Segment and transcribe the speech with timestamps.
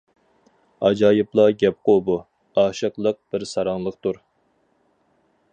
[0.87, 2.17] ئاجايىپلا گەپقۇ بۇ،
[2.63, 4.23] ئاشىقلىق بىر ساراڭلىقتۇر.